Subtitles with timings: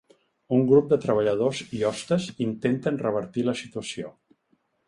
[0.55, 4.15] Un grup de treballadors i hostes intenten revertir la situació.